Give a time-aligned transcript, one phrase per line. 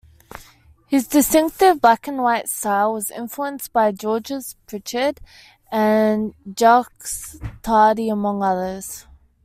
[0.87, 5.19] His distinctive black-and-white style was influenced by Georges Pichard
[5.71, 7.07] and Jacques
[7.61, 9.05] Tardi, among others.